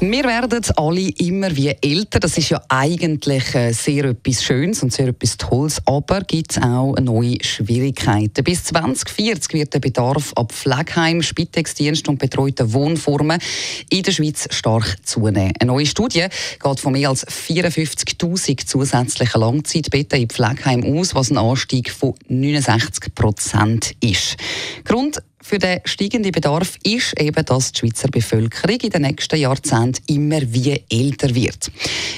[0.00, 2.20] wir werden alle immer wie älter.
[2.20, 5.82] Das ist ja eigentlich äh, sehr etwas Schönes und sehr etwas Tolles.
[5.84, 8.42] Aber gibt es auch neue Schwierigkeiten.
[8.42, 13.40] Bis 2040 wird der Bedarf an Pflegeheim, Spitexdienst und betreuten Wohnformen
[13.90, 15.52] in der Schweiz stark zunehmen.
[15.60, 16.26] Eine neue Studie
[16.62, 23.14] geht von mehr als 54.000 zusätzlichen Langzeitbetten in Pflegeheim aus, was ein Anstieg von 69
[23.14, 24.36] Prozent ist.
[24.84, 30.00] Grund für den steigenden Bedarf ist eben, dass die Schweizer Bevölkerung in den nächsten Jahrzehnten
[30.06, 31.72] immer wie älter wird.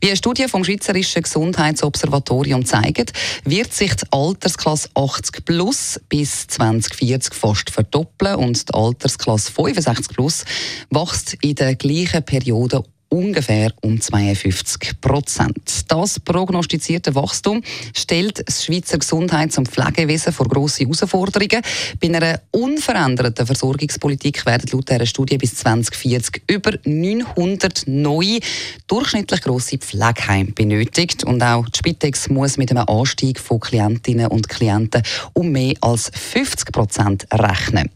[0.00, 3.12] Wie eine Studie vom Schweizerischen Gesundheitsobservatorium zeigt,
[3.44, 10.44] wird sich die Altersklasse 80 plus bis 2040 fast verdoppeln und die Altersklasse 65 plus
[10.90, 15.84] wächst in der gleichen Periode ungefähr um 52 Prozent.
[15.88, 17.62] Das prognostizierte Wachstum
[17.94, 21.62] stellt das Schweizer Gesundheits- und Pflegewesen vor grosse Herausforderungen.
[22.00, 28.40] Bei einer unveränderten Versorgungspolitik werden laut dieser Studie bis 2040 über 900 neue,
[28.86, 31.24] durchschnittlich grosse Pflegeheime benötigt.
[31.24, 36.10] Und auch die Spitex muss mit einem Anstieg von Klientinnen und Klienten um mehr als
[36.14, 37.90] 50 Prozent rechnen.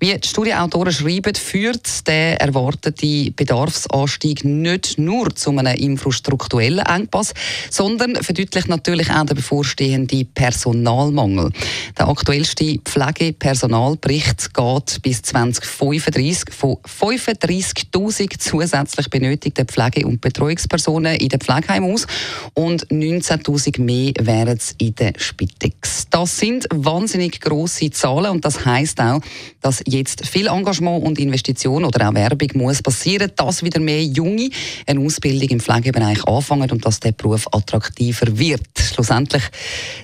[0.00, 7.32] Wie die Studienautoren schreiben, führt der erwartete Bedarfsanstieg nicht nur zu einem infrastrukturellen Engpass,
[7.70, 11.52] sondern verdeutlicht natürlich auch den bevorstehenden Personalmangel.
[11.98, 21.40] Der aktuellste Pflegepersonalbericht geht bis 2035 von 35.000 zusätzlich benötigten Pflege- und Betreuungspersonen in den
[21.40, 22.06] Pflegeheimen aus
[22.54, 26.08] und 19.000 mehr wären es in der Spitex.
[26.10, 29.20] Das sind wahnsinnig grosse Zahlen und das heißt auch,
[29.60, 34.50] dass jetzt viel Engagement und Investition oder auch Werbung muss passieren, dass wieder mehr Junge
[34.86, 38.62] eine Ausbildung im Pflegebereich anfangen und dass der Beruf attraktiver wird.
[38.78, 39.42] Schlussendlich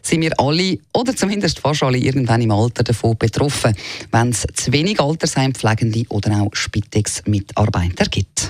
[0.02, 3.74] sind wir alle oder zumindest fast alle irgendwann im Alter davon betroffen,
[4.10, 8.49] wenn es zu wenig Altersheim-Pflegende oder auch Spitex-Mitarbeiter gibt.